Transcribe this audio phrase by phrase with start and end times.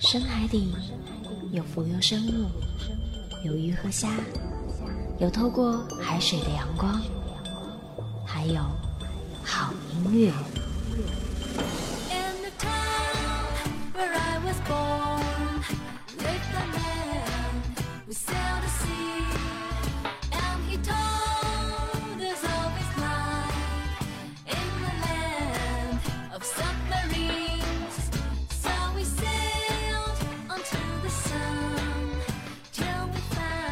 [0.00, 0.72] 深海底
[1.52, 2.46] 有浮游生物，
[3.44, 4.08] 有鱼和虾，
[5.20, 7.00] 有透过海水的阳光，
[8.24, 8.60] 还有
[9.44, 10.32] 好音乐。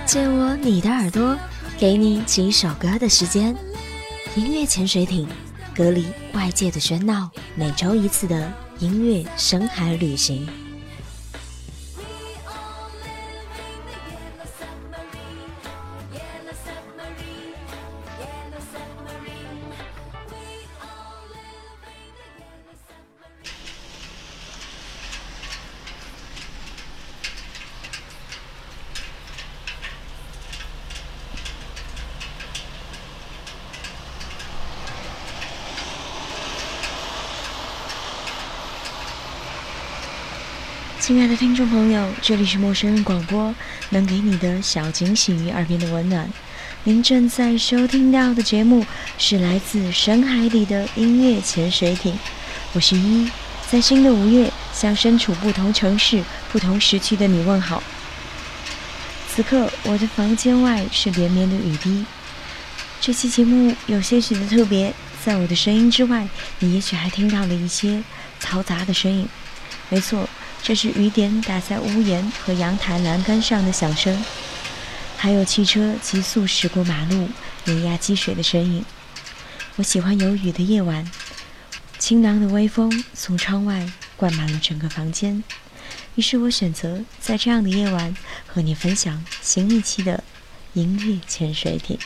[0.09, 1.39] 借我你的耳朵，
[1.79, 3.55] 给你几首歌的时间。
[4.37, 5.29] 音乐潜水艇，
[5.77, 10.49] 隔离外界的喧闹，每周一次的音乐深海旅行。
[41.09, 43.55] 亲爱的听众朋友，这里是陌生人广播，
[43.89, 46.31] 能给你的小惊喜与耳边的温暖。
[46.85, 48.85] 您正在收听到的节目
[49.17, 52.15] 是来自深海里的音乐潜水艇，
[52.75, 53.31] 我是依依，
[53.71, 57.83] 在新的五月向身处不同城市、不同时区的你问好。
[59.35, 62.05] 此刻我的房间外是连绵的雨滴。
[63.01, 64.93] 这期节目有些许的特别，
[65.25, 66.29] 在我的声音之外，
[66.59, 68.03] 你也许还听到了一些
[68.43, 69.27] 嘈杂的声音。
[69.89, 70.29] 没错。
[70.63, 74.23] 这是雨点打在屋檐和阳台栏杆上的响声，
[75.17, 77.29] 还有汽车急速驶过马路、
[77.65, 78.85] 碾压积水的身影。
[79.77, 81.11] 我喜欢有雨的夜晚，
[81.99, 85.43] 清凉的微风从窗外灌满了整个房间。
[86.17, 88.15] 于是我选择在这样的夜晚
[88.47, 90.23] 和你分享新一期的
[90.75, 91.99] 音乐潜水艇。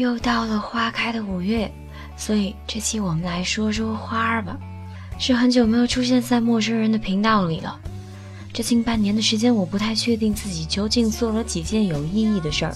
[0.00, 1.70] 又到了花开的五月，
[2.16, 4.56] 所以这期我们来说说花儿吧。
[5.18, 7.78] 是很久没有出现在陌生人的频道里了。
[8.50, 12.74] 这近半年的时间，我不太确定自己究竟做了几件有意义的事儿。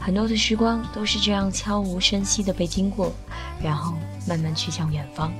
[0.00, 3.12] 很多的时光都是这样悄无声息的被经过，
[3.62, 3.92] 然后
[4.26, 5.30] 慢慢去向远方。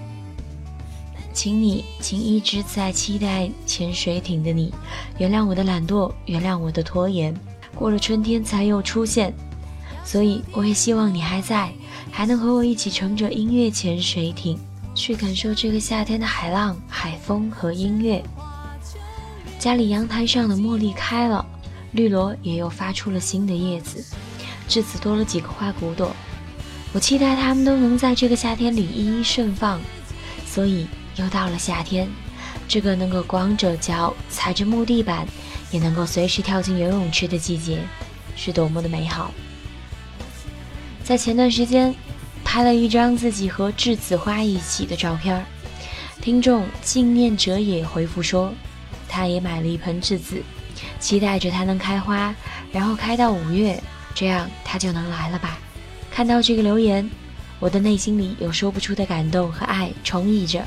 [1.32, 4.71] 请你，请一直在期待潜水艇的你，
[5.16, 7.34] 原谅我的懒惰，原谅我的拖延。
[7.75, 9.32] 过了春天才又出现。
[10.04, 11.72] 所以，我也希望你还在，
[12.10, 14.58] 还能和我一起乘着音乐潜水艇，
[14.94, 18.22] 去感受这个夏天的海浪、海风和音乐。
[19.58, 21.46] 家里阳台上的茉莉开了，
[21.92, 24.04] 绿萝也又发出了新的叶子，
[24.68, 26.15] 栀子多了几个花骨朵。
[26.92, 29.80] 我期待它们都能在这个夏天里一一盛放。
[30.44, 30.86] 所以，
[31.16, 32.06] 又到了夏天，
[32.68, 35.27] 这个能够光着脚踩着木地板，
[35.71, 37.78] 也能够随时跳进游泳池的季节，
[38.36, 39.30] 是多么的美好。
[41.04, 41.95] 在前段时间，
[42.45, 45.45] 拍了一张自己和栀子花一起的照片
[46.21, 48.53] 听众纪念者也回复说，
[49.09, 50.41] 他也买了一盆栀子，
[51.01, 52.33] 期待着它能开花，
[52.71, 53.83] 然后开到五月，
[54.15, 55.59] 这样他就能来了吧。
[56.10, 57.10] 看到这个留言，
[57.59, 60.65] 我的内心里有说不出的感动和爱充溢着。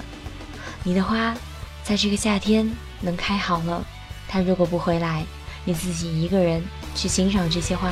[0.83, 1.33] 你的花，
[1.83, 3.83] 在这个夏天能开好了，
[4.27, 5.23] 他如果不回来，
[5.63, 6.61] 你自己一个人
[6.93, 7.89] 去欣赏这些花。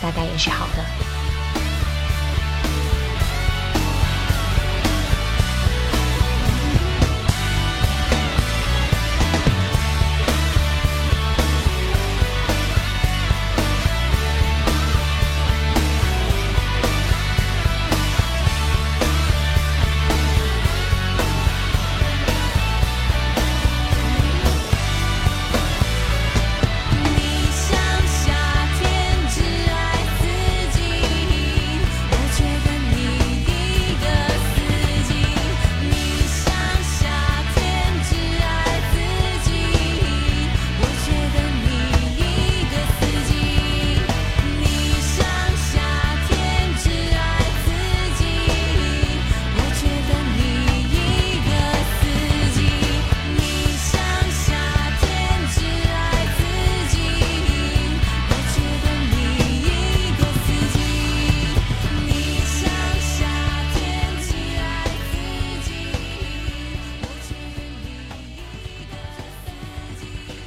[0.00, 1.11] 大概也是好的。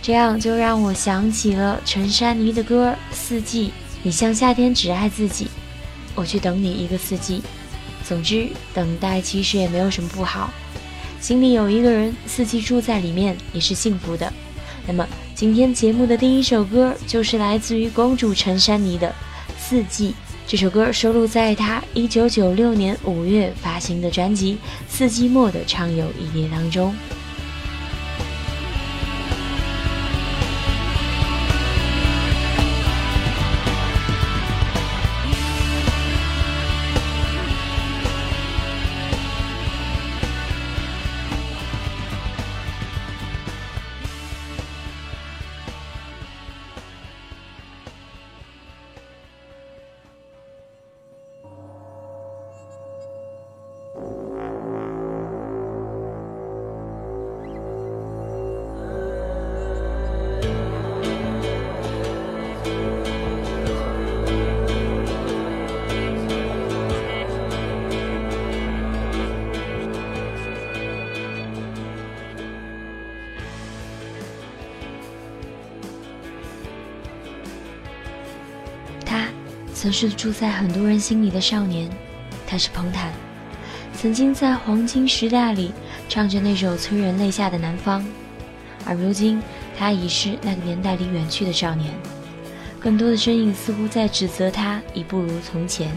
[0.06, 3.70] 这样就让我想起了陈珊妮的歌《四季》，
[4.04, 5.48] 你像夏天只爱自己，
[6.14, 7.42] 我去等你一个四季。
[8.08, 10.54] 总之，等待其实也没有什么不好，
[11.20, 14.32] 心里有一个人，四季住在里面也是幸福的。
[14.86, 19.08] 那么，今天节目的第一首歌就是来自于公主陈珊妮的
[19.58, 20.10] 《四季》。
[20.46, 24.54] 这首歌收录在她1996年5月发行的专辑
[24.88, 26.94] 《四季末的畅游一列》当中。
[79.86, 81.88] 曾是住在很多人心里的少年，
[82.48, 83.14] 他是彭坦，
[83.94, 85.72] 曾经在黄金时代里
[86.10, 88.02] 唱着那首催人泪下的《南方》，
[88.84, 89.40] 而如今
[89.78, 91.94] 他已是那个年代里远去的少年。
[92.80, 95.96] 更多的身影似乎在指责他已不如从前。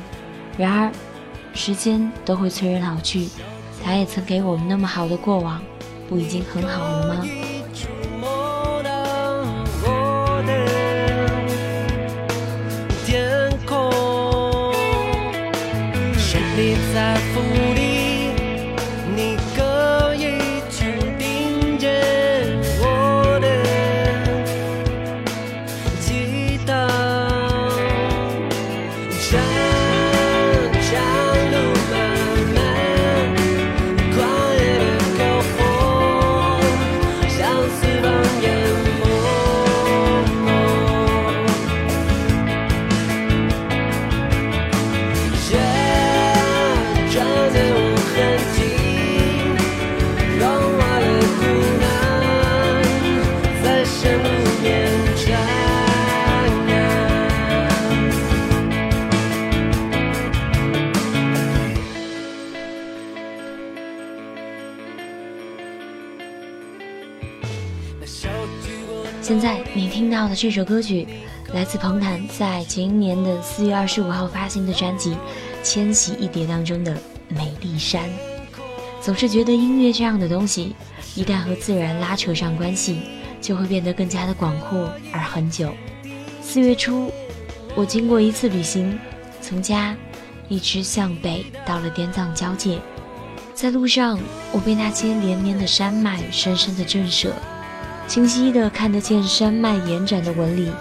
[0.58, 0.92] 然而，
[1.54, 3.30] 时间都会催人老去，
[3.82, 5.62] 他也曾给我们那么好的过往，
[6.10, 7.26] 不已经很好了吗？
[17.38, 17.77] 现
[70.40, 71.04] 这首歌曲，
[71.52, 75.10] 来自彭坦在今年的四月二十五号发行的专辑
[75.64, 76.94] 《千禧一叠》当中的
[77.26, 78.04] 《美丽山》。
[79.00, 80.76] 总是觉得音乐这样的东西，
[81.16, 83.00] 一旦和自然拉扯上关系，
[83.40, 85.74] 就会变得更加的广阔而很久。
[86.40, 87.10] 四月初，
[87.74, 88.96] 我经过一次旅行，
[89.40, 89.96] 从家
[90.48, 92.78] 一直向北到了滇藏交界，
[93.54, 94.20] 在路上，
[94.52, 97.30] 我被那些连绵的山脉深深的震慑。
[98.08, 100.72] 清晰的看得见山脉延展的纹理，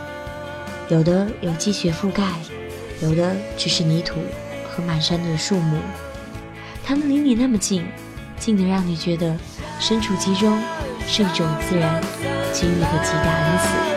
[0.87, 2.23] 有的有积雪覆盖，
[3.01, 4.15] 有的只是泥土
[4.69, 5.77] 和满山的树木。
[6.85, 7.85] 它们离你那么近，
[8.39, 9.35] 近得让你觉得
[9.77, 10.57] 身处其中
[11.05, 12.01] 是一种自然
[12.53, 13.96] 给予的极大恩赐。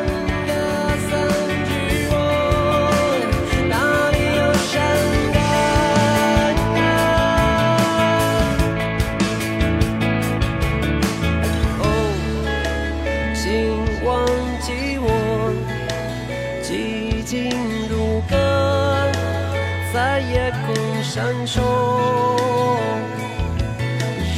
[21.21, 21.61] 空闪烁。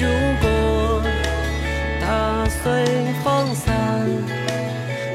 [0.00, 0.08] 如
[0.40, 1.02] 果
[2.00, 2.84] 它随
[3.22, 3.72] 风散，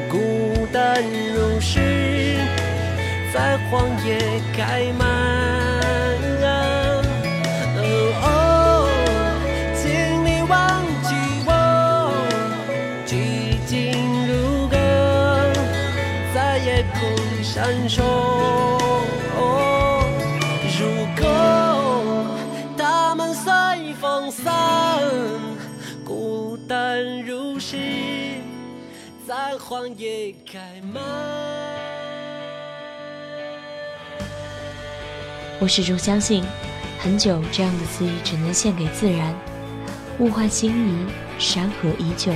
[0.10, 1.04] 孤单
[1.36, 2.38] 如诗，
[3.34, 4.18] 在荒野
[4.56, 5.57] 开满。
[29.70, 31.04] 荒野开满。
[35.60, 36.42] 我始终相信，
[37.00, 39.36] 很久这样的词语只能献给自然。
[40.20, 41.06] 物换星移，
[41.38, 42.32] 山河依旧。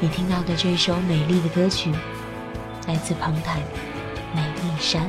[0.00, 1.92] 你听到的这首美丽的歌曲，
[2.88, 3.60] 来自彭坦
[4.34, 5.04] 《美丽山》。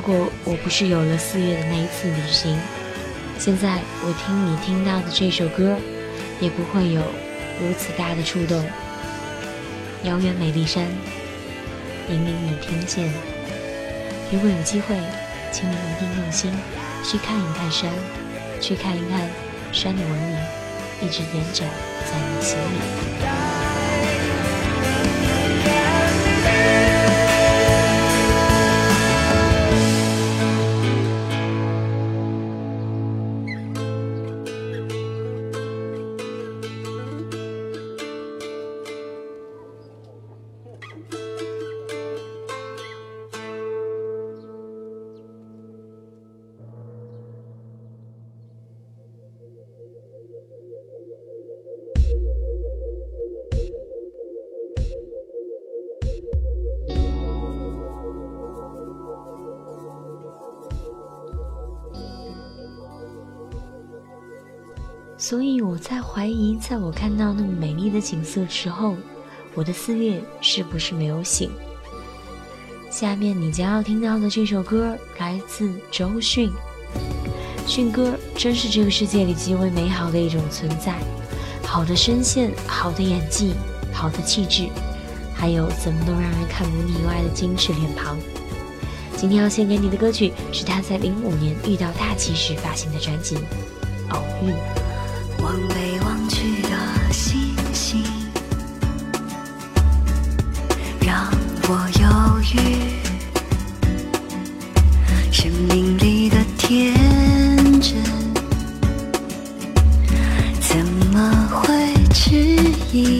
[0.00, 2.58] 如果我不是有了四月的那一次旅行，
[3.38, 5.76] 现在我听你听到的这首歌，
[6.40, 7.02] 也不会有
[7.60, 8.64] 如此大的触动。
[10.04, 10.86] 遥远美丽山，
[12.08, 13.12] 引领你听见。
[14.32, 14.96] 如果有机会，
[15.52, 16.50] 请你一定用心
[17.04, 17.90] 去看一看山，
[18.58, 19.28] 去看一看
[19.70, 20.36] 山的纹理，
[21.02, 21.68] 一直延展
[22.06, 23.59] 在你心里。
[65.20, 68.96] 所以我在怀疑，在我看到那么美丽的景色之后，
[69.54, 71.50] 我的四月是不是没有醒？
[72.90, 76.50] 下面你将要听到的这首歌来自周迅，
[77.66, 80.98] 迅哥真是这个世界里极为美好的一种存在，
[81.62, 83.52] 好的声线，好的演技，
[83.92, 84.70] 好的气质，
[85.34, 88.16] 还有怎么都让人看不腻歪的精致脸庞。
[89.18, 93.36] 今天要献给你的歌曲是他在零五年遇到大骑士发行的专辑
[94.14, 94.50] 《偶遇》。
[95.50, 98.04] 望北望去的星星，
[101.00, 101.28] 让
[101.66, 102.06] 我犹
[102.54, 102.56] 豫。
[105.32, 106.94] 生命里的天
[107.80, 108.00] 真，
[110.60, 112.30] 怎么会迟
[112.92, 113.19] 疑？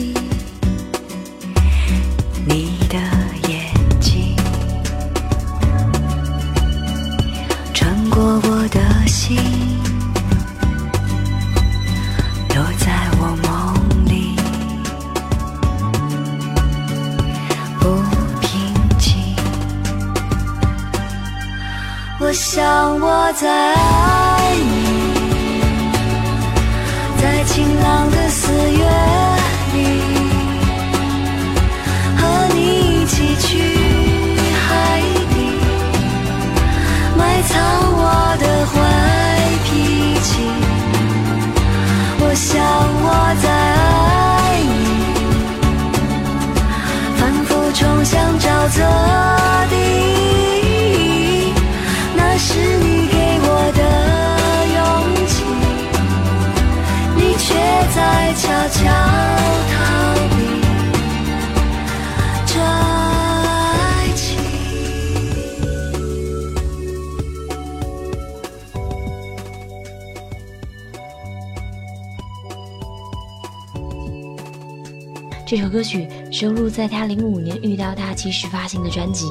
[75.50, 79.24] 这首歌曲收录在他零五年遇到大骑士发行的专辑《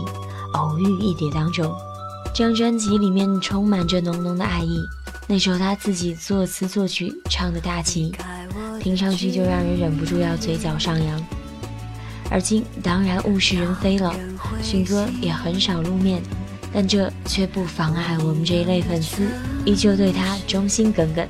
[0.51, 1.73] 偶遇一蝶》当中。
[2.35, 4.81] 这张专辑里面充满着浓浓的爱意，
[5.29, 8.11] 那首他自己作词作曲唱的大旗，
[8.81, 11.25] 听上去就让人忍不住要嘴角上扬。
[12.29, 14.13] 而今当然物是人非了，
[14.61, 16.21] 勋哥也很少露面，
[16.73, 19.25] 但这却不妨碍我们这一类粉丝
[19.63, 21.25] 依旧对他忠心耿耿，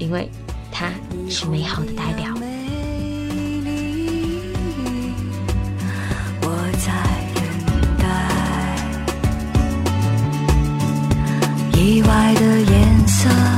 [0.00, 0.28] 因为
[0.72, 0.90] 他
[1.30, 2.31] 是美好的代表。
[13.22, 13.51] 色，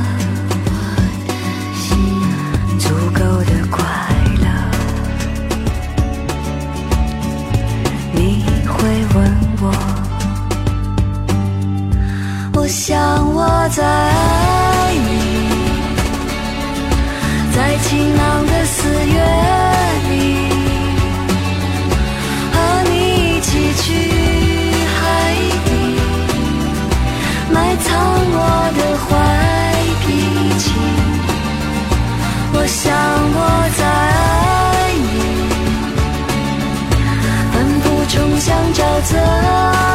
[39.07, 39.11] 泽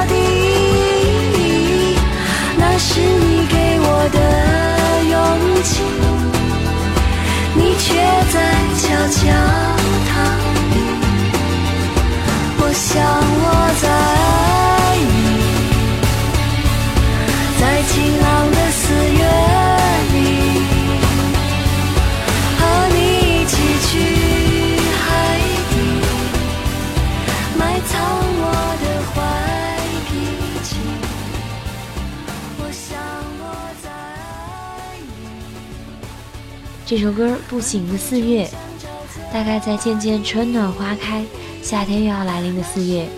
[0.08, 0.14] 地，
[2.56, 4.18] 那是你给我的
[5.10, 5.14] 勇
[5.64, 5.70] 气。
[7.56, 7.86] 你却
[8.32, 8.34] 在
[8.78, 9.18] 悄悄
[10.06, 10.10] 逃
[10.70, 10.74] 避。
[12.60, 12.88] 我想
[36.90, 38.50] 这首歌不醒的四月，
[39.32, 41.24] 大概在渐渐春暖花开、
[41.62, 43.08] 夏天又要来临的四月，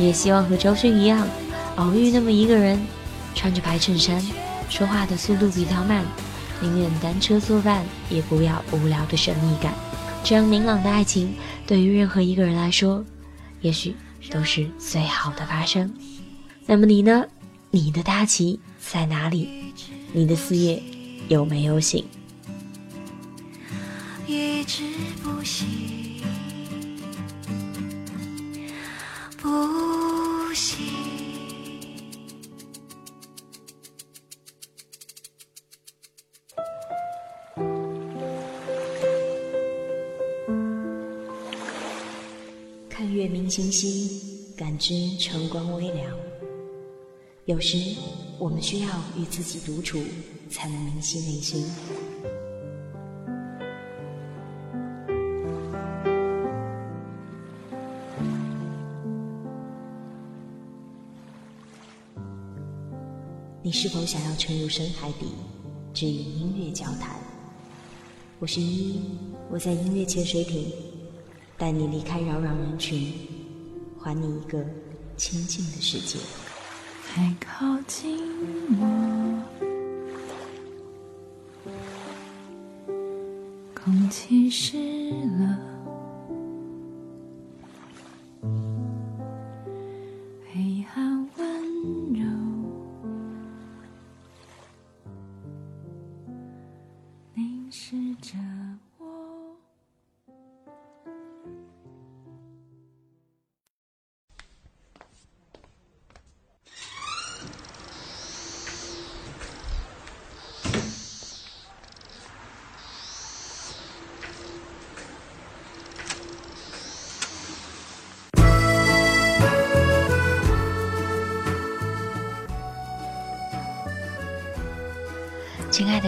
[0.00, 1.28] 也希望和周迅一样，
[1.76, 2.84] 偶遇那么一个人，
[3.32, 4.20] 穿着白衬衫，
[4.68, 6.04] 说话的速度比较慢，
[6.60, 9.72] 宁愿单车作伴，也不要无聊的神秘感。
[10.24, 11.32] 这样明朗的爱情，
[11.68, 13.04] 对于任何一个人来说，
[13.60, 13.94] 也许
[14.28, 15.88] 都是最好的发生。
[16.66, 17.24] 那么你呢？
[17.70, 19.72] 你的大旗在哪里？
[20.12, 20.82] 你的四月
[21.28, 22.04] 有没有醒？
[24.32, 24.84] 一直
[25.24, 26.22] 不行，
[29.36, 30.86] 不行。
[42.88, 46.16] 看月明星稀，感知晨光微凉。
[47.46, 47.76] 有时，
[48.38, 48.88] 我们需要
[49.18, 50.00] 与自己独处，
[50.48, 51.66] 才能明晰内心。
[63.70, 65.26] 你是否想要沉入深海底，
[65.94, 67.16] 只与音乐交谈？
[68.40, 69.00] 我是依依，
[69.48, 70.72] 我在音乐潜水艇，
[71.56, 73.12] 带你离开扰攘人群，
[73.96, 74.58] 还你一个
[75.16, 76.18] 清静的世界。
[77.14, 78.18] 还靠近，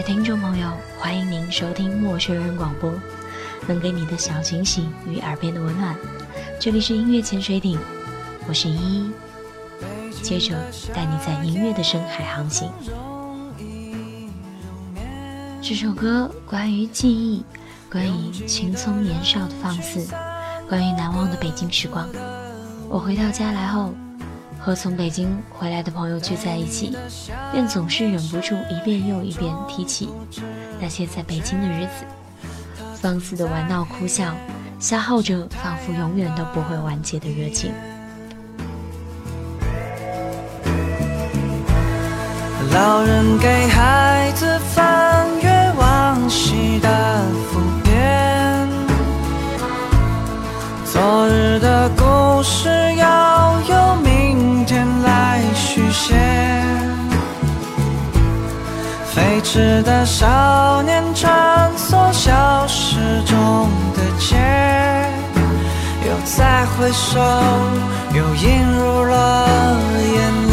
[0.05, 2.93] 听众朋友，欢迎您收听陌生人广播，
[3.65, 5.95] 能给你的小惊喜与耳边的温暖。
[6.59, 7.79] 这里是音乐潜水艇，
[8.45, 9.11] 我是依依，
[10.21, 10.57] 接着
[10.93, 12.69] 带你在音乐的深海航行。
[15.61, 17.45] 这首歌关于记忆，
[17.89, 20.13] 关于青葱年少的放肆，
[20.67, 22.09] 关于难忘的北京时光。
[22.89, 23.93] 我回到家来后，
[24.65, 26.95] 和从北京回来的朋友聚在一起，
[27.51, 30.09] 便总是忍不住一遍又一遍提起
[30.79, 32.05] 那些在北京的日子，
[32.95, 34.33] 放肆的玩闹哭笑，
[34.79, 37.73] 消耗着仿佛永远都不会完结的热情。
[42.71, 47.21] 老人给孩子翻阅往昔的
[47.51, 48.69] 副篇，
[50.85, 52.69] 昨日的故事
[59.53, 64.35] 是的少年穿梭消失中的街，
[66.09, 67.19] 又再回回首，
[68.15, 69.47] 又映入了
[70.15, 70.52] 眼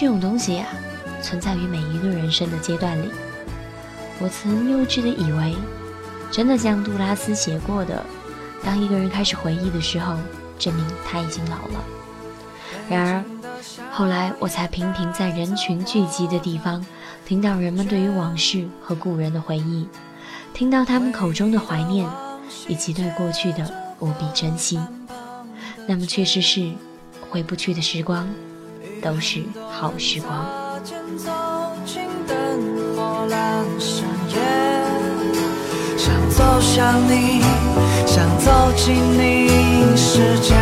[0.00, 0.66] 这种东西呀、
[1.20, 3.10] 存在于每一个人生的阶段里。
[4.18, 5.54] 我曾幼稚的以为，
[6.30, 8.02] 真的像杜拉斯写过的，
[8.64, 10.16] 当一个人开始回忆的时候，
[10.58, 11.84] 证明他已经老了。
[12.88, 13.24] 然而，
[13.92, 16.82] 后来我才频频在人群聚集的地方，
[17.26, 19.86] 听到人们对于往事和故人的回忆，
[20.54, 22.08] 听到他们口中的怀念，
[22.66, 24.80] 以及对过去的无比珍惜。
[25.86, 26.72] 那么，确实是
[27.28, 28.26] 回不去的时光，
[29.02, 30.46] 都是好时光。
[35.96, 37.42] 想走向你，
[38.06, 40.54] 想走进你世界。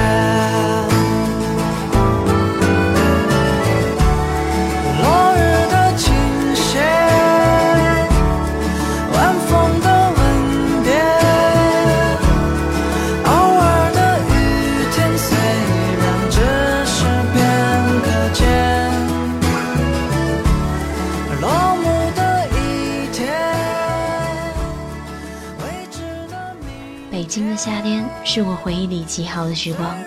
[27.59, 29.99] 夏天是我回忆里极好的时光。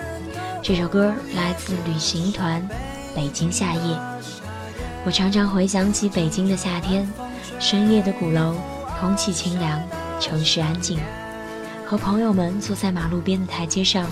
[0.63, 2.61] 这首歌来自旅行团
[3.13, 3.95] 《北京夏夜》。
[5.03, 7.05] 我常常回想起北京的夏天，
[7.59, 8.55] 深夜的鼓楼，
[9.01, 9.81] 空气清凉，
[10.17, 10.97] 城市安静，
[11.85, 14.07] 和朋友们坐在马路边的台阶上，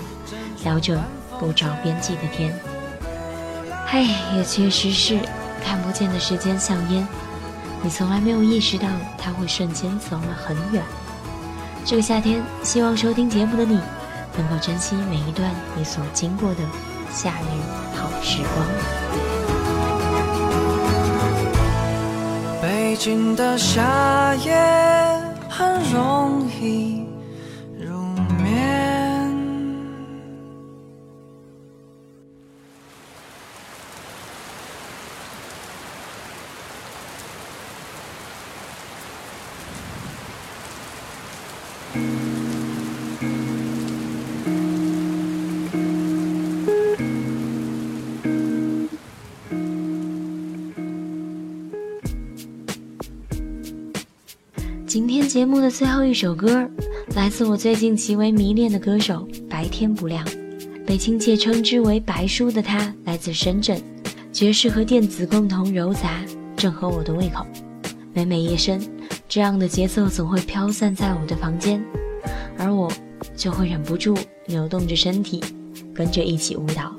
[0.62, 1.02] 聊着
[1.38, 2.54] 不着边际的天。
[3.86, 4.04] 嘿，
[4.36, 5.18] 也确实是
[5.64, 7.08] 看不见的时间像烟，
[7.82, 10.84] 你从来没有意识到它会瞬间走了很远。
[11.84, 13.80] 这个夏天，希望收听节目的你，
[14.36, 16.60] 能够珍惜每一段你所经过的
[17.12, 17.46] 夏日
[17.96, 18.66] 好时光。
[22.62, 24.54] 北京的夏夜
[25.48, 27.02] 很容易
[54.90, 56.68] 今天节目的最后一首歌，
[57.14, 60.26] 来自我最近极为迷恋的歌手白天不亮，
[60.84, 63.80] 被亲切称之为白叔的他，来自深圳，
[64.32, 66.24] 爵士和电子共同糅杂，
[66.56, 67.46] 正合我的胃口。
[68.12, 68.80] 每每夜深，
[69.28, 71.80] 这样的节奏总会飘散在我的房间，
[72.58, 72.90] 而我
[73.36, 75.40] 就会忍不住扭动着身体，
[75.94, 76.92] 跟着一起舞蹈。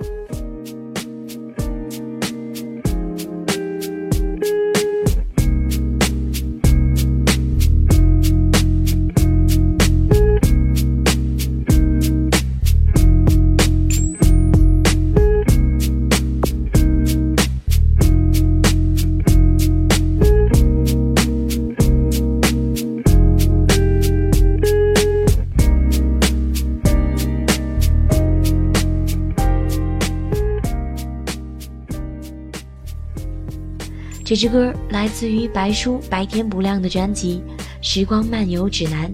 [34.32, 37.44] 这支歌来自于白书《白天不亮》的专辑
[37.82, 39.14] 《时光漫游指南》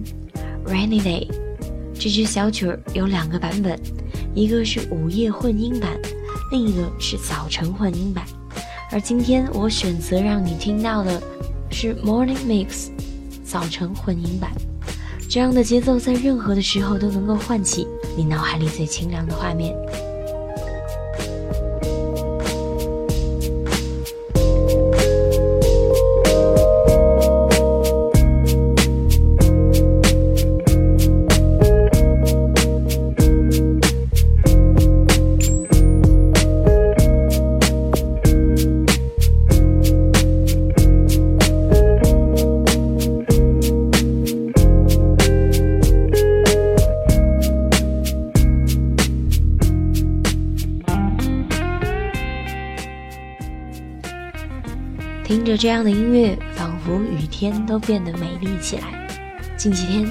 [0.72, 1.26] （Rainy Day）。
[1.92, 3.76] 这支小曲儿有两个版本，
[4.32, 5.98] 一个是午夜混音版，
[6.52, 8.24] 另一个是早晨混音版。
[8.92, 11.20] 而今天我选择让你听到的
[11.72, 12.90] 是 Morning Mix
[13.42, 14.52] 早晨混音版。
[15.28, 19.74] 这样的节奏在任何的时候都能够唤起你脑海里最清凉的画面。
[55.58, 59.08] 这样的音乐，仿佛雨天都变得美丽起来。
[59.56, 60.08] 近几天，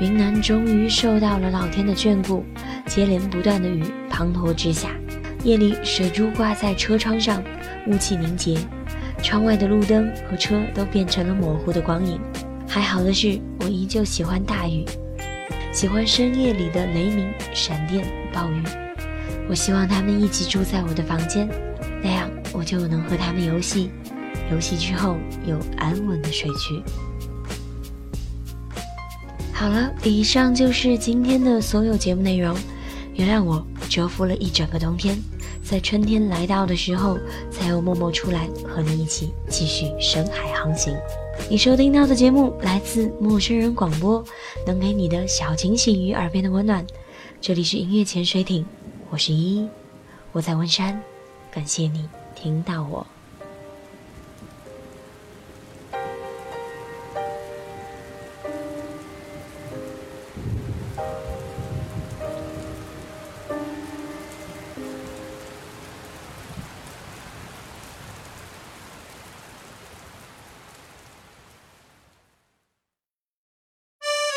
[0.00, 2.44] 云南终于受到了老天的眷顾，
[2.86, 4.90] 接连不断的雨滂沱之下，
[5.42, 7.42] 夜里，水珠挂在车窗上，
[7.88, 8.56] 雾气凝结，
[9.20, 12.20] 窗外的路灯和车都变成了模糊的光影。
[12.68, 14.84] 还好的是，我依旧喜欢大雨，
[15.72, 18.62] 喜欢深夜里的雷鸣、闪电、暴雨。
[19.48, 21.48] 我希望他们一起住在我的房间，
[22.00, 23.90] 那样我就能和他们游戏，
[24.50, 26.82] 游戏之后有安稳的睡去。
[29.52, 32.56] 好了，以上就是今天的所有节目内容。
[33.14, 35.16] 原谅我蛰伏了一整个冬天，
[35.62, 37.16] 在春天来到的时候，
[37.50, 40.92] 才又默默出来和你一起继续深海航行。
[41.48, 44.22] 你收听到的节目来自陌生人广播，
[44.66, 46.84] 能给你的小惊喜与耳边的温暖。
[47.40, 48.66] 这里是音乐潜水艇，
[49.10, 49.68] 我是依依，
[50.32, 51.00] 我在温山，
[51.52, 53.06] 感谢你听到我。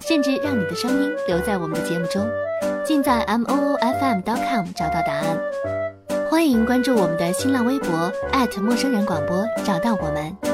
[0.00, 2.26] 甚至让你的声音留在我们的节目中。
[2.84, 5.38] 尽在 m o o f m dot com 找到答案。
[6.30, 8.12] 欢迎关注我们的新浪微博
[8.60, 10.49] 陌生人广播，找到我们。